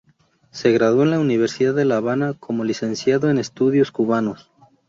[0.49, 4.49] Se graduó en la Universidad de La Habana como licenciado en Estudios Cubanos.